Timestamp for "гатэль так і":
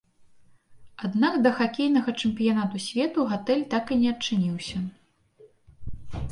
3.35-4.01